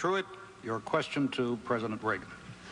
Truitt, 0.00 0.24
your 0.64 0.80
question 0.80 1.28
to 1.28 1.58
President 1.62 2.02
Reagan. 2.02 2.26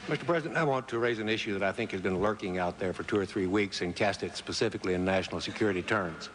Mr. 0.06 0.24
President, 0.24 0.56
I 0.56 0.64
want 0.64 0.88
to 0.88 0.98
raise 0.98 1.18
an 1.18 1.28
issue 1.28 1.52
that 1.52 1.62
I 1.62 1.72
think 1.72 1.90
has 1.90 2.00
been 2.00 2.22
lurking 2.22 2.56
out 2.56 2.78
there 2.78 2.94
for 2.94 3.02
two 3.02 3.18
or 3.18 3.26
three 3.26 3.46
weeks 3.46 3.82
and 3.82 3.94
cast 3.94 4.22
it 4.22 4.34
specifically 4.34 4.94
in 4.94 5.04
national 5.04 5.42
security 5.42 5.82
terms. 5.82 6.30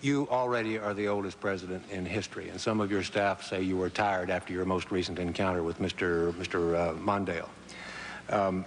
You 0.00 0.26
already 0.30 0.78
are 0.78 0.94
the 0.94 1.06
oldest 1.06 1.38
president 1.38 1.84
in 1.90 2.06
history, 2.06 2.48
and 2.48 2.58
some 2.58 2.80
of 2.80 2.90
your 2.90 3.02
staff 3.02 3.42
say 3.42 3.60
you 3.60 3.76
were 3.76 3.90
tired 3.90 4.30
after 4.30 4.54
your 4.54 4.64
most 4.64 4.90
recent 4.90 5.18
encounter 5.18 5.62
with 5.62 5.80
Mr. 5.80 6.32
Mr. 6.32 6.74
Uh, 6.74 6.94
Mondale. 6.94 7.50
Um, 8.30 8.64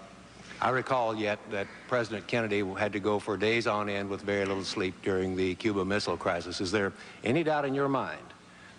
I 0.62 0.70
recall 0.70 1.16
yet 1.16 1.40
that 1.50 1.66
President 1.88 2.28
Kennedy 2.28 2.64
had 2.78 2.94
to 2.94 3.00
go 3.00 3.18
for 3.18 3.38
days 3.38 3.66
on 3.66 3.90
end 3.90 4.08
with 4.08 4.22
very 4.22 4.46
little 4.46 4.64
sleep 4.64 4.94
during 5.02 5.36
the 5.36 5.56
Cuba 5.56 5.84
Missile 5.84 6.16
Crisis. 6.16 6.62
Is 6.62 6.72
there 6.72 6.94
any 7.24 7.44
doubt 7.44 7.66
in 7.66 7.74
your 7.74 7.90
mind 7.90 8.22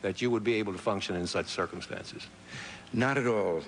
that 0.03 0.21
you 0.23 0.31
would 0.31 0.45
be 0.45 0.55
able 0.55 0.73
to 0.73 0.79
function 0.79 1.17
in 1.17 1.27
such 1.27 1.47
circumstances? 1.47 2.27
Not 2.93 3.19
at 3.19 3.27
all. 3.27 3.63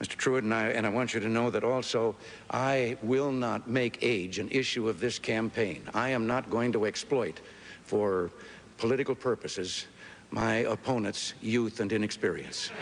Mr. 0.00 0.16
Truitt, 0.16 0.40
and 0.40 0.52
I, 0.52 0.68
and 0.68 0.86
I 0.86 0.90
want 0.90 1.14
you 1.14 1.20
to 1.20 1.28
know 1.28 1.48
that 1.50 1.64
also 1.64 2.14
I 2.50 2.98
will 3.02 3.32
not 3.32 3.68
make 3.68 3.98
age 4.02 4.38
an 4.38 4.50
issue 4.50 4.88
of 4.88 5.00
this 5.00 5.18
campaign. 5.18 5.82
I 5.94 6.10
am 6.10 6.26
not 6.26 6.50
going 6.50 6.72
to 6.72 6.84
exploit 6.84 7.40
for 7.84 8.30
political 8.76 9.14
purposes 9.14 9.86
my 10.30 10.56
opponent's 10.56 11.32
youth 11.40 11.80
and 11.80 11.90
inexperience. 11.92 12.70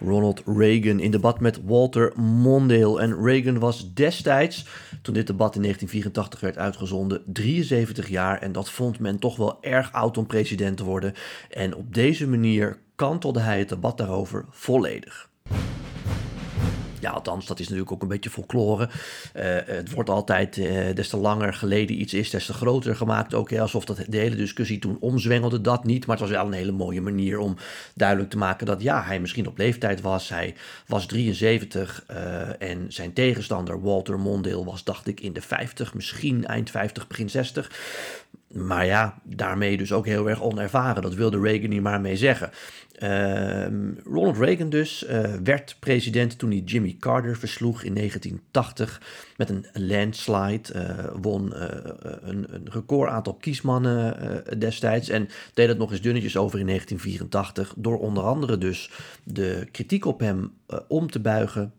Ronald 0.00 0.42
Reagan 0.46 1.00
in 1.00 1.10
debat 1.10 1.40
met 1.40 1.60
Walter 1.64 2.12
Mondale. 2.20 3.00
En 3.00 3.22
Reagan 3.22 3.58
was 3.58 3.94
destijds, 3.94 4.66
toen 5.02 5.14
dit 5.14 5.26
debat 5.26 5.54
in 5.54 5.62
1984 5.62 6.40
werd 6.40 6.58
uitgezonden, 6.58 7.22
73 7.26 8.08
jaar. 8.08 8.38
En 8.38 8.52
dat 8.52 8.70
vond 8.70 8.98
men 8.98 9.18
toch 9.18 9.36
wel 9.36 9.58
erg 9.60 9.92
oud 9.92 10.18
om 10.18 10.26
president 10.26 10.76
te 10.76 10.84
worden. 10.84 11.14
En 11.50 11.74
op 11.74 11.94
deze 11.94 12.28
manier 12.28 12.78
kantelde 12.94 13.40
hij 13.40 13.58
het 13.58 13.68
debat 13.68 13.98
daarover 13.98 14.44
volledig. 14.50 15.29
Ja, 17.00 17.10
althans, 17.10 17.46
dat 17.46 17.58
is 17.58 17.64
natuurlijk 17.66 17.92
ook 17.92 18.02
een 18.02 18.08
beetje 18.08 18.30
folklore. 18.30 18.88
Uh, 19.36 19.42
het 19.66 19.90
wordt 19.90 20.10
altijd, 20.10 20.56
uh, 20.56 20.94
des 20.94 21.08
te 21.08 21.16
langer 21.16 21.54
geleden 21.54 22.00
iets 22.00 22.14
is, 22.14 22.30
des 22.30 22.46
te 22.46 22.52
groter 22.52 22.96
gemaakt. 22.96 23.34
Ook 23.34 23.52
alsof 23.52 23.84
dat 23.84 24.04
de 24.08 24.16
hele 24.16 24.36
discussie 24.36 24.78
toen 24.78 24.96
omzwengelde, 25.00 25.60
dat 25.60 25.84
niet. 25.84 26.06
Maar 26.06 26.16
het 26.16 26.28
was 26.28 26.36
wel 26.36 26.46
een 26.46 26.52
hele 26.52 26.72
mooie 26.72 27.00
manier 27.00 27.38
om 27.38 27.56
duidelijk 27.94 28.30
te 28.30 28.38
maken 28.38 28.66
dat 28.66 28.82
ja, 28.82 29.02
hij 29.02 29.20
misschien 29.20 29.46
op 29.46 29.58
leeftijd 29.58 30.00
was. 30.00 30.28
Hij 30.28 30.54
was 30.86 31.06
73 31.06 32.04
uh, 32.10 32.62
en 32.62 32.86
zijn 32.88 33.12
tegenstander 33.12 33.82
Walter 33.82 34.18
Mondale 34.18 34.64
was, 34.64 34.84
dacht 34.84 35.06
ik, 35.06 35.20
in 35.20 35.32
de 35.32 35.42
50, 35.42 35.94
misschien 35.94 36.46
eind 36.46 36.70
50, 36.70 37.06
begin 37.06 37.30
60. 37.30 37.70
Maar 38.52 38.86
ja, 38.86 39.14
daarmee 39.22 39.76
dus 39.76 39.92
ook 39.92 40.06
heel 40.06 40.28
erg 40.28 40.42
onervaren. 40.42 41.02
Dat 41.02 41.14
wilde 41.14 41.40
Reagan 41.40 41.70
hier 41.70 41.82
maar 41.82 42.00
mee 42.00 42.16
zeggen. 42.16 42.50
Uh, 43.02 43.66
Ronald 44.04 44.36
Reagan 44.36 44.68
dus 44.68 45.04
uh, 45.04 45.34
werd 45.42 45.76
president 45.78 46.38
toen 46.38 46.50
hij 46.50 46.62
Jimmy 46.64 46.96
Carter 46.98 47.36
versloeg 47.36 47.82
in 47.82 47.94
1980 47.94 49.02
met 49.36 49.50
een 49.50 49.66
landslide. 49.72 50.74
Uh, 50.74 51.22
won 51.22 51.54
eh, 51.54 51.68
een, 52.20 52.54
een, 52.54 52.68
record 52.70 53.10
aantal 53.10 53.34
kiesmannen 53.34 54.58
destijds 54.58 55.08
en 55.08 55.28
deed 55.54 55.68
het 55.68 55.78
nog 55.78 55.90
eens 55.90 56.00
dunnetjes 56.00 56.36
over 56.36 56.58
in 56.58 56.66
1984 56.66 57.74
door 57.76 57.98
onder 57.98 58.22
andere 58.22 58.58
dus 58.58 58.90
de 59.24 59.68
kritiek 59.70 60.04
op 60.04 60.20
hem 60.20 60.52
om 60.88 61.10
te 61.10 61.20
buigen. 61.20 61.72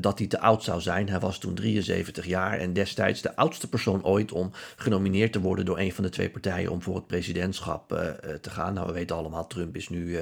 Dat 0.00 0.18
hij 0.18 0.26
te 0.26 0.40
oud 0.40 0.64
zou 0.64 0.80
zijn. 0.80 1.08
Hij 1.08 1.20
was 1.20 1.38
toen 1.38 1.54
73 1.54 2.26
jaar 2.26 2.58
en 2.58 2.72
destijds 2.72 3.22
de 3.22 3.36
oudste 3.36 3.68
persoon 3.68 4.04
ooit 4.04 4.32
om 4.32 4.50
genomineerd 4.76 5.32
te 5.32 5.40
worden 5.40 5.64
door 5.64 5.78
een 5.78 5.92
van 5.92 6.04
de 6.04 6.10
twee 6.10 6.30
partijen 6.30 6.70
om 6.70 6.82
voor 6.82 6.94
het 6.94 7.06
presidentschap 7.06 7.92
uh, 7.92 7.98
te 8.40 8.50
gaan. 8.50 8.74
Nou, 8.74 8.86
we 8.86 8.92
weten 8.92 9.16
allemaal, 9.16 9.46
Trump 9.46 9.76
is 9.76 9.88
nu 9.88 10.18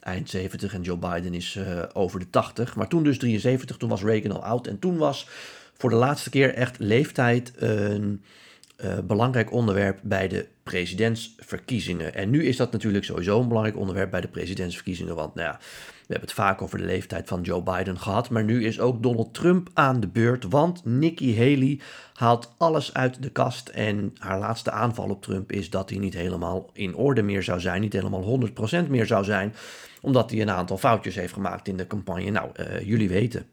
eind 0.00 0.30
70 0.30 0.74
en 0.74 0.82
Joe 0.82 0.96
Biden 0.96 1.34
is 1.34 1.58
over 1.92 2.18
de 2.20 2.30
80. 2.30 2.76
Maar 2.76 2.88
toen 2.88 3.02
dus 3.02 3.18
73, 3.18 3.76
toen 3.76 3.88
was 3.88 4.02
Reagan 4.02 4.32
al 4.32 4.44
oud 4.44 4.66
en 4.66 4.78
toen 4.78 4.96
was 4.96 5.28
voor 5.76 5.90
de 5.90 5.96
laatste 5.96 6.30
keer 6.30 6.54
echt 6.54 6.78
leeftijd 6.78 7.52
een 7.56 8.22
belangrijk 9.04 9.52
onderwerp 9.52 9.98
bij 10.02 10.28
de 10.28 10.46
presidentsverkiezingen. 10.62 12.14
En 12.14 12.30
nu 12.30 12.44
is 12.44 12.56
dat 12.56 12.72
natuurlijk 12.72 13.04
sowieso 13.04 13.40
een 13.40 13.48
belangrijk 13.48 13.78
onderwerp 13.78 14.10
bij 14.10 14.20
de 14.20 14.28
presidentsverkiezingen, 14.28 15.14
want 15.14 15.34
nou 15.34 15.48
ja 15.48 15.58
we 16.06 16.12
hebben 16.12 16.28
het 16.28 16.38
vaak 16.38 16.62
over 16.62 16.78
de 16.78 16.84
leeftijd 16.84 17.28
van 17.28 17.42
Joe 17.42 17.62
Biden 17.62 17.98
gehad, 17.98 18.30
maar 18.30 18.44
nu 18.44 18.64
is 18.64 18.80
ook 18.80 19.02
Donald 19.02 19.34
Trump 19.34 19.68
aan 19.74 20.00
de 20.00 20.06
beurt, 20.06 20.44
want 20.44 20.84
Nikki 20.84 21.38
Haley 21.38 21.80
haalt 22.12 22.54
alles 22.58 22.94
uit 22.94 23.22
de 23.22 23.30
kast 23.30 23.68
en 23.68 24.14
haar 24.18 24.38
laatste 24.38 24.70
aanval 24.70 25.08
op 25.08 25.22
Trump 25.22 25.52
is 25.52 25.70
dat 25.70 25.90
hij 25.90 25.98
niet 25.98 26.14
helemaal 26.14 26.70
in 26.72 26.94
orde 26.94 27.22
meer 27.22 27.42
zou 27.42 27.60
zijn, 27.60 27.80
niet 27.80 27.92
helemaal 27.92 28.40
100% 28.84 28.88
meer 28.88 29.06
zou 29.06 29.24
zijn, 29.24 29.54
omdat 30.00 30.30
hij 30.30 30.40
een 30.40 30.50
aantal 30.50 30.78
foutjes 30.78 31.14
heeft 31.14 31.32
gemaakt 31.32 31.68
in 31.68 31.76
de 31.76 31.86
campagne. 31.86 32.30
Nou, 32.30 32.50
uh, 32.60 32.80
jullie 32.80 33.08
weten, 33.08 33.46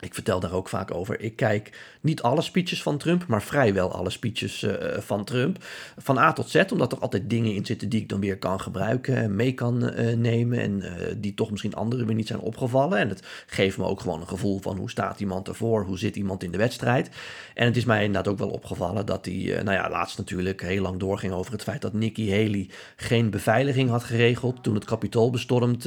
ik 0.00 0.14
vertel 0.14 0.40
daar 0.40 0.52
ook 0.52 0.68
vaak 0.68 0.94
over. 0.94 1.20
Ik 1.20 1.36
kijk 1.36 1.96
niet 2.00 2.22
alle 2.22 2.42
speeches 2.42 2.82
van 2.82 2.98
Trump, 2.98 3.26
maar 3.26 3.42
vrijwel 3.42 3.92
alle 3.92 4.10
speeches 4.10 4.62
uh, 4.62 4.72
van 4.98 5.24
Trump. 5.24 5.64
Van 5.96 6.18
A 6.18 6.32
tot 6.32 6.50
Z, 6.50 6.64
omdat 6.72 6.92
er 6.92 6.98
altijd 6.98 7.30
dingen 7.30 7.54
in 7.54 7.66
zitten 7.66 7.88
die 7.88 8.00
ik 8.00 8.08
dan 8.08 8.20
weer 8.20 8.38
kan 8.38 8.60
gebruiken 8.60 9.16
en 9.16 9.36
mee 9.36 9.52
kan 9.52 9.84
uh, 9.84 10.16
nemen. 10.16 10.58
En 10.58 10.80
uh, 10.80 10.90
die 11.16 11.34
toch 11.34 11.50
misschien 11.50 11.74
anderen 11.74 12.06
weer 12.06 12.14
niet 12.14 12.26
zijn 12.26 12.40
opgevallen. 12.40 12.98
En 12.98 13.08
het 13.08 13.22
geeft 13.46 13.78
me 13.78 13.84
ook 13.84 14.00
gewoon 14.00 14.20
een 14.20 14.28
gevoel 14.28 14.58
van 14.60 14.76
hoe 14.76 14.90
staat 14.90 15.20
iemand 15.20 15.48
ervoor, 15.48 15.84
hoe 15.84 15.98
zit 15.98 16.16
iemand 16.16 16.42
in 16.42 16.50
de 16.50 16.58
wedstrijd. 16.58 17.10
En 17.54 17.66
het 17.66 17.76
is 17.76 17.84
mij 17.84 18.04
inderdaad 18.04 18.32
ook 18.32 18.38
wel 18.38 18.50
opgevallen 18.50 19.06
dat 19.06 19.24
hij, 19.24 19.60
nou 19.62 19.72
ja, 19.72 19.90
laatst 19.90 20.18
natuurlijk 20.18 20.62
heel 20.62 20.82
lang 20.82 20.98
doorging 20.98 21.32
over 21.32 21.52
het 21.52 21.62
feit 21.62 21.82
dat 21.82 21.92
Nikki 21.92 22.30
Haley 22.30 22.68
geen 22.96 23.30
beveiliging 23.30 23.90
had 23.90 24.04
geregeld 24.04 24.62
toen 24.62 24.74
het 24.74 24.84
kapitool 24.84 25.30
bestormd 25.30 25.82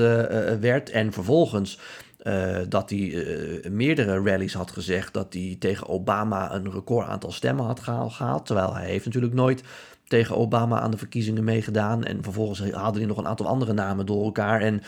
werd. 0.59 0.89
En 0.89 1.13
vervolgens 1.13 1.79
uh, 2.23 2.57
dat 2.69 2.89
hij 2.89 3.00
uh, 3.00 3.69
meerdere 3.69 4.22
rallies 4.23 4.53
had 4.53 4.72
gezegd 4.72 5.13
dat 5.13 5.33
hij 5.33 5.55
tegen 5.59 5.88
Obama 5.88 6.53
een 6.53 6.72
record 6.72 7.07
aantal 7.07 7.31
stemmen 7.31 7.66
had 7.66 7.79
gehaald. 7.79 8.45
Terwijl 8.45 8.75
hij 8.75 8.85
heeft 8.85 9.05
natuurlijk 9.05 9.33
nooit 9.33 9.63
tegen 10.07 10.35
Obama 10.35 10.79
aan 10.79 10.91
de 10.91 10.97
verkiezingen 10.97 11.44
meegedaan. 11.44 12.03
En 12.03 12.23
vervolgens 12.23 12.59
hadden 12.59 13.01
hij 13.01 13.06
nog 13.06 13.17
een 13.17 13.27
aantal 13.27 13.47
andere 13.47 13.73
namen 13.73 14.06
door 14.06 14.23
elkaar. 14.23 14.61
En 14.61 14.81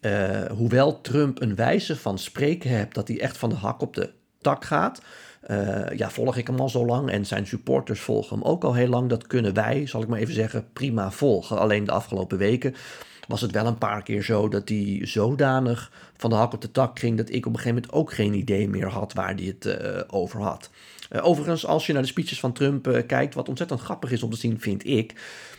uh, 0.00 0.44
hoewel 0.56 1.00
Trump 1.00 1.40
een 1.40 1.54
wijze 1.54 1.96
van 1.96 2.18
spreken 2.18 2.70
hebt 2.70 2.94
dat 2.94 3.08
hij 3.08 3.20
echt 3.20 3.36
van 3.36 3.48
de 3.48 3.56
hak 3.56 3.80
op 3.80 3.94
de 3.94 4.10
tak 4.40 4.64
gaat. 4.64 5.02
ja, 5.96 6.10
volg 6.10 6.36
ik 6.36 6.46
hem 6.46 6.60
al 6.60 6.68
zo 6.68 6.86
lang 6.86 7.10
en 7.10 7.26
zijn 7.26 7.46
supporters 7.46 8.00
volgen 8.00 8.38
hem 8.38 8.46
ook 8.46 8.64
al 8.64 8.74
heel 8.74 8.88
lang. 8.88 9.08
Dat 9.08 9.26
kunnen 9.26 9.54
wij, 9.54 9.86
zal 9.86 10.02
ik 10.02 10.08
maar 10.08 10.18
even 10.18 10.34
zeggen, 10.34 10.66
prima 10.72 11.10
volgen. 11.10 11.58
Alleen 11.58 11.84
de 11.84 11.92
afgelopen 11.92 12.38
weken 12.38 12.74
was 13.28 13.40
het 13.40 13.50
wel 13.50 13.66
een 13.66 13.78
paar 13.78 14.02
keer 14.02 14.22
zo 14.22 14.48
dat 14.48 14.68
hij 14.68 15.00
zodanig 15.02 15.92
van 16.16 16.30
de 16.30 16.36
hak 16.36 16.52
op 16.52 16.60
de 16.60 16.70
tak 16.70 16.98
ging 16.98 17.16
dat 17.16 17.30
ik 17.30 17.46
op 17.46 17.52
een 17.52 17.58
gegeven 17.58 17.74
moment 17.74 17.92
ook 17.92 18.12
geen 18.12 18.34
idee 18.34 18.68
meer 18.68 18.88
had 18.88 19.12
waar 19.12 19.34
hij 19.34 19.44
het 19.44 19.66
uh, 19.66 20.00
over 20.06 20.40
had. 20.40 20.70
Uh, 21.10 21.26
overigens, 21.26 21.66
als 21.66 21.86
je 21.86 21.92
naar 21.92 22.02
de 22.02 22.08
speeches 22.08 22.40
van 22.40 22.52
Trump 22.52 22.88
uh, 22.88 23.06
kijkt, 23.06 23.34
wat 23.34 23.48
ontzettend 23.48 23.80
grappig 23.80 24.10
is 24.10 24.22
om 24.22 24.30
te 24.30 24.36
zien, 24.36 24.60
vind 24.60 24.86
ik, 24.86 25.14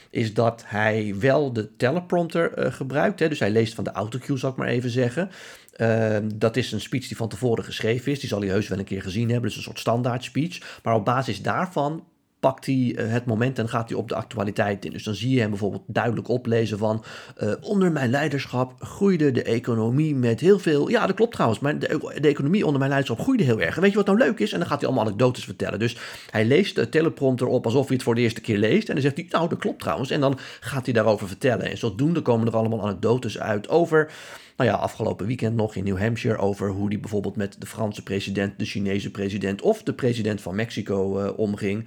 is 0.09 0.33
dat 0.33 0.63
hij 0.65 1.15
wel 1.19 1.53
de 1.53 1.75
teleprompter 1.75 2.71
gebruikt. 2.71 3.19
Hè? 3.19 3.29
Dus 3.29 3.39
hij 3.39 3.51
leest 3.51 3.73
van 3.73 3.83
de 3.83 3.91
autocue, 3.91 4.37
zal 4.37 4.49
ik 4.49 4.55
maar 4.55 4.67
even 4.67 4.89
zeggen. 4.89 5.29
Ehm, 5.73 6.29
dat 6.35 6.55
is 6.55 6.71
een 6.71 6.81
speech 6.81 7.07
die 7.07 7.17
van 7.17 7.29
tevoren 7.29 7.63
geschreven 7.63 8.11
is. 8.11 8.19
Die 8.19 8.29
zal 8.29 8.39
hij 8.39 8.49
heus 8.49 8.67
wel 8.67 8.79
een 8.79 8.85
keer 8.85 9.01
gezien 9.01 9.29
hebben. 9.29 9.47
Dus 9.47 9.57
een 9.57 9.63
soort 9.63 9.79
standaard 9.79 10.23
speech. 10.23 10.79
Maar 10.83 10.95
op 10.95 11.05
basis 11.05 11.41
daarvan 11.41 12.03
pakt 12.43 12.65
hij 12.65 12.93
eh, 12.95 13.09
het 13.09 13.25
moment 13.25 13.59
en 13.59 13.69
gaat 13.69 13.89
hij 13.89 13.97
op 13.97 14.09
de 14.09 14.15
actualiteit 14.15 14.85
in. 14.85 14.91
Dus 14.91 15.03
dan 15.03 15.15
zie 15.15 15.29
je 15.29 15.39
hem 15.39 15.49
bijvoorbeeld 15.49 15.83
duidelijk 15.87 16.27
oplezen 16.27 16.77
van... 16.77 17.03
Uh, 17.43 17.53
onder 17.61 17.91
mijn 17.91 18.09
leiderschap 18.09 18.73
groeide 18.79 19.31
de 19.31 19.43
economie 19.43 20.15
met 20.15 20.39
heel 20.39 20.59
veel... 20.59 20.89
Ja, 20.89 21.07
dat 21.07 21.15
klopt 21.15 21.31
trouwens, 21.31 21.59
maar 21.59 21.79
de, 21.79 21.87
economie 22.21 22.63
onder 22.63 22.79
mijn 22.79 22.91
leiderschap 22.91 23.23
groeide 23.23 23.43
heel 23.43 23.61
erg. 23.61 23.75
Weet 23.75 23.91
je 23.91 23.97
wat 23.97 24.05
nou 24.05 24.17
leuk 24.17 24.39
is? 24.39 24.51
En 24.51 24.59
dan 24.59 24.67
gaat 24.67 24.79
hij 24.79 24.87
allemaal 24.87 25.05
anekdotes 25.05 25.43
vertellen. 25.43 25.79
Dus 25.79 25.97
hij 26.29 26.45
leest 26.45 26.75
de 26.75 26.89
teleprompter 26.89 27.47
op 27.47 27.65
alsof 27.65 27.85
hij 27.85 27.95
het 27.95 28.03
voor 28.03 28.15
de 28.15 28.21
eerste 28.21 28.41
keer 28.41 28.57
leest. 28.57 28.87
En 28.87 28.93
dan 28.93 29.03
zegt 29.03 29.15
hij, 29.15 29.27
nou, 29.29 29.49
dat 29.49 29.59
klopt 29.59 29.79
trouwens. 29.79 30.09
En 30.09 30.19
dan 30.19 30.39
gaat 30.59 30.85
hij 30.85 30.93
daarover 30.93 31.27
vertellen. 31.27 31.69
En 31.69 31.77
zodoende 31.77 32.21
komen 32.21 32.47
er 32.47 32.55
allemaal 32.55 32.81
anekdotes 32.81 33.39
uit 33.39 33.69
over... 33.69 34.11
Nou 34.57 34.69
ja, 34.69 34.75
afgelopen 34.75 35.25
weekend 35.25 35.55
nog 35.55 35.75
in 35.75 35.83
New 35.83 35.99
Hampshire 35.99 36.37
over 36.37 36.69
hoe 36.69 36.87
hij 36.87 36.99
bijvoorbeeld 36.99 37.35
met 37.35 37.55
de 37.59 37.67
Franse 37.67 38.03
president, 38.03 38.59
de 38.59 38.65
Chinese 38.65 39.11
president 39.11 39.61
of 39.61 39.83
de 39.83 39.93
president 39.93 40.41
van 40.41 40.55
Mexico 40.55 41.19
uh, 41.19 41.37
omging. 41.37 41.85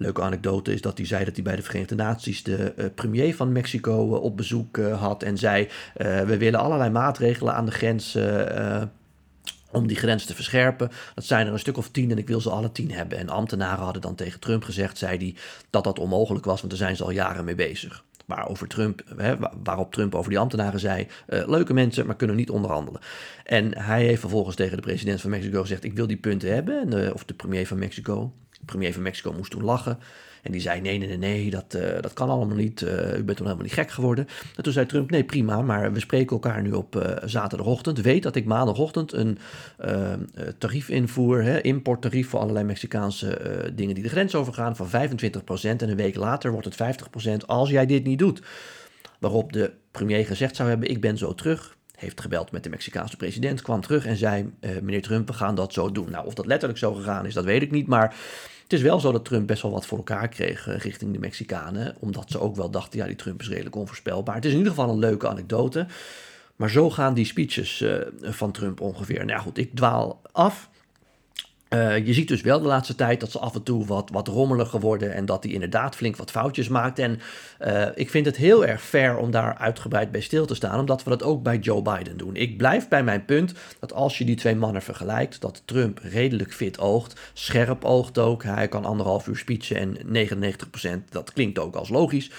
Leuke 0.00 0.22
anekdote 0.22 0.72
is 0.72 0.80
dat 0.80 0.98
hij 0.98 1.06
zei 1.06 1.24
dat 1.24 1.34
hij 1.34 1.44
bij 1.44 1.56
de 1.56 1.62
Verenigde 1.62 1.94
Naties 1.94 2.42
de 2.42 2.72
uh, 2.76 2.84
premier 2.94 3.36
van 3.36 3.52
Mexico 3.52 4.06
uh, 4.06 4.22
op 4.22 4.36
bezoek 4.36 4.76
uh, 4.76 5.00
had 5.00 5.22
en 5.22 5.38
zei: 5.38 5.68
We 5.96 6.36
willen 6.38 6.60
allerlei 6.60 6.90
maatregelen 6.90 7.54
aan 7.54 7.64
de 7.64 7.70
grens. 7.70 8.18
om 9.70 9.86
die 9.86 9.96
grens 9.96 10.24
te 10.24 10.34
verscherpen. 10.34 10.90
Dat 11.14 11.24
zijn 11.24 11.46
er 11.46 11.52
een 11.52 11.58
stuk 11.58 11.76
of 11.76 11.88
tien 11.90 12.10
en 12.10 12.18
ik 12.18 12.28
wil 12.28 12.40
ze 12.40 12.50
alle 12.50 12.72
tien 12.72 12.90
hebben. 12.90 13.18
En 13.18 13.28
ambtenaren 13.28 13.84
hadden 13.84 14.02
dan 14.02 14.14
tegen 14.14 14.40
Trump 14.40 14.64
gezegd, 14.64 14.98
zei 14.98 15.16
hij, 15.16 15.34
dat 15.70 15.84
dat 15.84 15.98
onmogelijk 15.98 16.44
was, 16.44 16.58
want 16.58 16.70
daar 16.70 16.82
zijn 16.82 16.96
ze 16.96 17.04
al 17.04 17.10
jaren 17.10 17.44
mee 17.44 17.54
bezig. 17.54 18.04
Waarover 18.26 18.68
Trump, 18.68 19.02
hè, 19.16 19.36
waarop 19.62 19.92
Trump 19.92 20.14
over 20.14 20.30
die 20.30 20.38
ambtenaren 20.38 20.80
zei: 20.80 21.06
leuke 21.26 21.74
mensen, 21.74 22.06
maar 22.06 22.16
kunnen 22.16 22.36
niet 22.36 22.50
onderhandelen. 22.50 23.00
En 23.44 23.78
hij 23.78 24.04
heeft 24.04 24.20
vervolgens 24.20 24.56
tegen 24.56 24.76
de 24.76 24.82
president 24.82 25.20
van 25.20 25.30
Mexico 25.30 25.60
gezegd: 25.60 25.84
Ik 25.84 25.94
wil 25.94 26.06
die 26.06 26.16
punten 26.16 26.54
hebben. 26.54 26.92
En 26.92 27.14
of 27.14 27.24
de 27.24 27.34
premier 27.34 27.66
van 27.66 27.78
Mexico. 27.78 28.32
De 28.60 28.66
premier 28.66 28.92
van 28.92 29.02
Mexico 29.02 29.32
moest 29.32 29.50
toen 29.50 29.64
lachen. 29.64 29.98
En 30.42 30.52
die 30.52 30.60
zei: 30.60 30.80
nee, 30.80 30.98
nee, 30.98 31.08
nee, 31.08 31.18
nee, 31.18 31.50
dat, 31.50 31.74
uh, 31.76 32.00
dat 32.00 32.12
kan 32.12 32.28
allemaal 32.28 32.56
niet. 32.56 32.80
Uh, 32.80 32.90
u 32.90 33.22
bent 33.22 33.36
toen 33.36 33.46
helemaal 33.46 33.64
niet 33.64 33.72
gek 33.72 33.90
geworden. 33.90 34.28
En 34.56 34.62
toen 34.62 34.72
zei 34.72 34.86
Trump: 34.86 35.10
nee, 35.10 35.24
prima, 35.24 35.62
maar 35.62 35.92
we 35.92 36.00
spreken 36.00 36.30
elkaar 36.30 36.62
nu 36.62 36.72
op 36.72 36.96
uh, 36.96 37.16
zaterdagochtend. 37.24 38.00
Weet 38.00 38.22
dat 38.22 38.36
ik 38.36 38.44
maandagochtend 38.44 39.12
een 39.12 39.38
tarief 40.58 40.88
invoer, 40.88 41.42
hè, 41.42 41.60
importtarief 41.60 42.28
voor 42.28 42.40
allerlei 42.40 42.64
Mexicaanse 42.64 43.38
dingen 43.74 43.94
die 43.94 44.04
de 44.04 44.10
grens 44.10 44.34
overgaan, 44.34 44.76
van 44.76 44.88
25%. 44.88 44.90
En 45.62 45.88
een 45.88 45.96
week 45.96 46.16
later 46.16 46.52
wordt 46.52 46.76
het 46.76 46.98
50% 47.42 47.46
als 47.46 47.70
jij 47.70 47.86
dit 47.86 48.04
niet 48.04 48.18
doet. 48.18 48.42
Waarop 49.18 49.52
de 49.52 49.72
premier 49.90 50.26
gezegd 50.26 50.56
zou 50.56 50.68
hebben: 50.68 50.90
ik 50.90 51.00
ben 51.00 51.18
zo 51.18 51.34
terug 51.34 51.76
heeft 52.00 52.20
gebeld 52.20 52.50
met 52.50 52.64
de 52.64 52.70
Mexicaanse 52.70 53.16
president, 53.16 53.62
kwam 53.62 53.80
terug 53.80 54.06
en 54.06 54.16
zei: 54.16 54.52
Meneer 54.60 55.02
Trump, 55.02 55.26
we 55.26 55.32
gaan 55.32 55.54
dat 55.54 55.72
zo 55.72 55.92
doen. 55.92 56.10
Nou, 56.10 56.26
of 56.26 56.34
dat 56.34 56.46
letterlijk 56.46 56.78
zo 56.78 56.94
gegaan 56.94 57.26
is, 57.26 57.34
dat 57.34 57.44
weet 57.44 57.62
ik 57.62 57.70
niet. 57.70 57.86
Maar 57.86 58.14
het 58.70 58.78
is 58.78 58.84
wel 58.84 59.00
zo 59.00 59.12
dat 59.12 59.24
Trump 59.24 59.46
best 59.46 59.62
wel 59.62 59.70
wat 59.70 59.86
voor 59.86 59.98
elkaar 59.98 60.28
kreeg 60.28 60.68
eh, 60.68 60.78
richting 60.78 61.12
de 61.12 61.18
Mexicanen. 61.18 61.96
Omdat 61.98 62.30
ze 62.30 62.40
ook 62.40 62.56
wel 62.56 62.70
dachten, 62.70 62.98
ja, 62.98 63.06
die 63.06 63.16
Trump 63.16 63.40
is 63.40 63.48
redelijk 63.48 63.76
onvoorspelbaar. 63.76 64.34
Het 64.34 64.44
is 64.44 64.50
in 64.50 64.56
ieder 64.56 64.72
geval 64.72 64.90
een 64.90 64.98
leuke 64.98 65.28
anekdote. 65.28 65.86
Maar 66.56 66.70
zo 66.70 66.90
gaan 66.90 67.14
die 67.14 67.24
speeches 67.24 67.80
uh, 67.80 67.94
van 68.20 68.52
Trump 68.52 68.80
ongeveer. 68.80 69.24
Nou 69.24 69.40
goed, 69.40 69.58
ik 69.58 69.74
dwaal 69.74 70.20
af. 70.32 70.70
Uh, 71.74 72.06
je 72.06 72.14
ziet 72.14 72.28
dus 72.28 72.40
wel 72.40 72.60
de 72.60 72.66
laatste 72.66 72.94
tijd 72.94 73.20
dat 73.20 73.30
ze 73.30 73.38
af 73.38 73.54
en 73.54 73.62
toe 73.62 73.86
wat, 73.86 74.10
wat 74.12 74.28
rommeliger 74.28 74.80
worden 74.80 75.14
en 75.14 75.26
dat 75.26 75.44
hij 75.44 75.52
inderdaad 75.52 75.96
flink 75.96 76.16
wat 76.16 76.30
foutjes 76.30 76.68
maakt. 76.68 76.98
En 76.98 77.20
uh, 77.60 77.86
ik 77.94 78.10
vind 78.10 78.26
het 78.26 78.36
heel 78.36 78.66
erg 78.66 78.82
fair 78.82 79.16
om 79.16 79.30
daar 79.30 79.54
uitgebreid 79.54 80.10
bij 80.10 80.20
stil 80.20 80.46
te 80.46 80.54
staan, 80.54 80.80
omdat 80.80 81.02
we 81.02 81.10
dat 81.10 81.22
ook 81.22 81.42
bij 81.42 81.58
Joe 81.58 81.82
Biden 81.82 82.16
doen. 82.16 82.36
Ik 82.36 82.56
blijf 82.56 82.88
bij 82.88 83.04
mijn 83.04 83.24
punt 83.24 83.52
dat 83.78 83.92
als 83.92 84.18
je 84.18 84.24
die 84.24 84.36
twee 84.36 84.56
mannen 84.56 84.82
vergelijkt, 84.82 85.40
dat 85.40 85.62
Trump 85.64 86.00
redelijk 86.02 86.52
fit 86.52 86.78
oogt, 86.78 87.20
scherp 87.32 87.84
oogt 87.84 88.18
ook. 88.18 88.42
Hij 88.42 88.68
kan 88.68 88.84
anderhalf 88.84 89.26
uur 89.26 89.36
speechen 89.36 89.76
en 89.76 90.28
99%, 91.06 91.08
dat 91.08 91.32
klinkt 91.32 91.58
ook 91.58 91.74
als 91.74 91.88
logisch. 91.88 92.30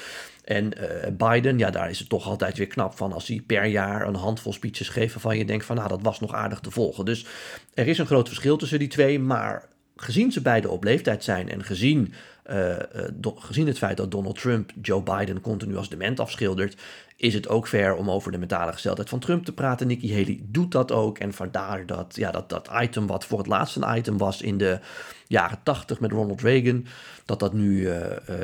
En 0.44 0.72
uh, 0.78 1.08
Biden, 1.18 1.58
ja, 1.58 1.70
daar 1.70 1.90
is 1.90 2.00
het 2.00 2.10
toch 2.10 2.28
altijd 2.28 2.58
weer 2.58 2.68
knap 2.68 2.98
van 2.98 3.14
als 3.14 3.28
hij 3.28 3.44
per 3.46 3.66
jaar 3.66 4.08
een 4.08 4.16
handvol 4.16 4.54
speeches 4.54 4.90
geeft 4.90 5.14
waarvan 5.14 5.38
je 5.38 5.46
denkt 5.46 5.66
van, 5.66 5.76
nou, 5.76 5.88
dat 5.88 6.02
was 6.02 6.20
nog 6.20 6.34
aardig 6.34 6.60
te 6.60 6.72
volgen. 6.72 7.06
Dus 7.06 7.26
er 7.74 7.88
is 7.88 7.98
een 7.98 8.06
groot 8.06 8.28
verschil 8.28 8.58
tussen 8.58 8.80
die 8.80 8.88
twee, 8.88 9.20
maar 9.20 9.70
gezien 9.96 10.32
ze 10.32 10.42
beide 10.42 10.70
op 10.70 10.84
leeftijd 10.84 11.24
zijn 11.24 11.50
en 11.50 11.64
gezien, 11.64 12.14
uh, 12.50 12.76
do, 13.14 13.36
gezien 13.36 13.68
het 13.68 13.78
feit 13.78 13.98
dat 13.98 14.12
Donald 14.12 14.40
Trump 14.40 14.72
Joe 14.82 15.04
Biden 15.04 15.42
continu 15.42 15.78
als 15.78 15.90
dement 15.90 16.20
afschildert, 16.20 16.78
is 17.16 17.34
het 17.34 17.48
ook 17.48 17.68
fair 17.68 17.96
om 17.96 18.10
over 18.10 18.32
de 18.32 18.38
mentale 18.38 18.72
gesteldheid 18.72 19.10
van 19.10 19.20
Trump 19.20 19.46
te 19.46 19.54
praten. 19.54 19.88
Nikki 19.88 20.14
Haley 20.14 20.40
doet 20.44 20.72
dat 20.72 20.92
ook. 20.92 21.18
En 21.18 21.34
vandaar 21.34 21.86
dat, 21.86 22.16
ja, 22.16 22.32
dat 22.32 22.50
dat 22.50 22.70
item 22.82 23.08
wat 23.08 23.26
voor 23.26 23.38
het 23.38 23.48
laatst 23.48 23.76
een 23.76 23.98
item 23.98 24.18
was 24.18 24.42
in 24.42 24.58
de 24.58 24.80
jaren 25.28 25.60
80 25.64 26.00
met 26.00 26.12
Ronald 26.12 26.42
Reagan, 26.42 26.86
dat 27.26 27.40
dat 27.40 27.54
nu, 27.54 27.80
uh, 27.82 27.96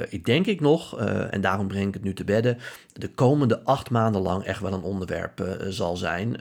ik 0.10 0.26
denk 0.26 0.46
ik 0.46 0.60
nog, 0.60 1.00
en 1.00 1.42
daarom 1.42 1.68
breng 1.68 1.88
ik 1.88 1.94
het 1.94 2.04
nu 2.04 2.14
te 2.14 2.24
bedden, 2.24 2.58
de 2.94 3.10
komende 3.10 3.64
acht 3.64 3.90
maanden 3.90 4.22
lang 4.22 4.44
echt 4.44 4.62
wel 4.62 4.74
een 4.74 4.82
onderwerp 4.82 5.58
zal 5.70 5.98
zijn. 5.98 6.38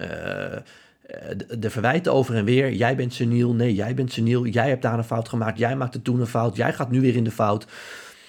De, 1.37 1.59
de, 1.59 1.71
verwijten 1.71 2.13
over 2.13 2.35
en 2.35 2.45
weer, 2.45 2.73
jij 2.73 2.97
bent 2.97 3.15
seniel, 3.15 3.55
nee, 3.55 3.75
jij 3.75 3.95
bent 3.95 4.13
seniel, 4.13 4.47
jij 4.47 4.69
hebt 4.69 4.83
daar 4.83 4.99
een 4.99 5.05
fout 5.05 5.29
gemaakt, 5.29 5.59
jij 5.59 5.77
maakte 5.77 6.03
toen 6.03 6.21
een 6.21 6.27
fout, 6.27 6.57
jij 6.57 6.73
gaat 6.73 6.91
nu 6.91 7.01
weer 7.01 7.17
in 7.17 7.25
de 7.25 7.31
fout 7.31 7.67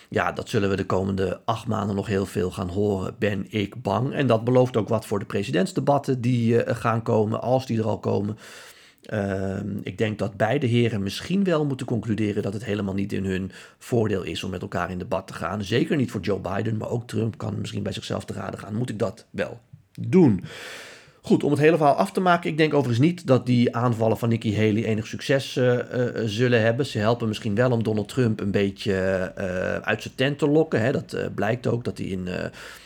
ja, 0.10 0.32
dat 0.32 0.50
zullen 0.50 0.70
we 0.70 0.76
de 0.76 0.86
komende 0.86 1.42
acht 1.46 1.68
maanden 1.68 1.96
nog 1.96 2.08
heel 2.08 2.26
veel 2.26 2.52
gaan 2.52 2.70
horen, 2.70 3.16
ben 3.20 3.46
ik 3.50 3.82
bang. 3.82 4.14
En 4.14 4.28
dat 4.28 4.44
belooft 4.44 4.78
ook 4.78 4.90
wat 4.90 5.06
voor 5.06 5.20
de 5.20 5.26
presidentsdebatten 5.26 6.22
die 6.22 6.66
uh, 6.66 6.76
gaan 6.76 7.02
komen, 7.02 7.42
als 7.42 7.66
die 7.66 7.78
er 7.78 7.86
al 7.86 8.00
komen. 8.00 8.38
Uh, 9.14 9.60
ik 9.84 9.98
denk 9.98 10.20
dat 10.20 10.38
beide 10.38 10.68
heren 10.68 11.04
misschien 11.04 11.44
wel 11.44 11.66
moeten 11.66 11.86
concluderen 11.86 12.44
dat 12.44 12.54
het 12.54 12.66
helemaal 12.66 12.94
niet 12.94 13.14
in 13.14 13.26
hun 13.26 13.52
voordeel 13.78 14.24
is 14.24 14.44
om 14.44 14.50
met 14.50 14.62
elkaar 14.62 14.92
in 14.92 14.98
debat 14.98 15.28
te 15.28 15.34
gaan. 15.34 15.64
Zeker 15.64 15.96
niet 15.96 16.12
voor 16.12 16.22
Joe 16.22 16.40
Biden, 16.40 16.78
maar 16.78 16.90
ook 16.90 17.08
Trump 17.08 17.38
kan 17.38 17.60
misschien 17.60 17.84
bij 17.84 17.92
zichzelf 17.92 18.26
te 18.26 18.34
raden 18.34 18.60
gaan. 18.60 18.76
Moet 18.76 18.90
ik 18.90 19.00
dat 19.00 19.26
wel 19.30 19.60
doen? 20.00 20.44
Goed, 21.28 21.44
om 21.44 21.52
het 21.52 21.60
hele 21.60 21.78
verhaal 21.78 21.96
af 21.96 22.12
te 22.12 22.20
maken. 22.20 22.50
Ik 22.50 22.58
denk 22.58 22.74
overigens 22.74 23.06
niet 23.06 23.28
dat 23.28 23.46
die 23.46 23.76
aanvallen 23.76 24.18
van 24.18 24.30
Nikki 24.30 24.56
Haley 24.56 24.84
enig 24.84 25.08
succes 25.08 25.56
uh, 25.56 25.74
uh, 25.74 25.82
zullen 26.26 26.62
hebben. 26.62 26.86
Ze 26.86 27.00
helpen 27.00 27.28
misschien 27.28 27.56
wel 27.56 27.72
om 27.72 27.84
Donald 27.84 28.08
Trump 28.08 28.40
een 28.40 28.52
beetje 28.52 28.94
uh, 29.38 29.44
uit 29.76 30.02
zijn 30.02 30.16
tent 30.16 30.40
te 30.40 30.48
lokken. 30.48 30.82
Hè. 30.82 30.92
Dat 30.92 31.36
blijkt 31.36 31.68
ook 31.68 31.84
dat 31.84 31.98
hij 31.98 32.08
in 32.08 32.28